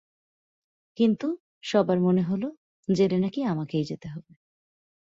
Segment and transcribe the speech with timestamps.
[0.97, 1.27] কিন্তু,
[1.63, 2.47] সবার মনে হলো,
[2.87, 4.31] জেলে নাকি আমাকেই যেতে হবে।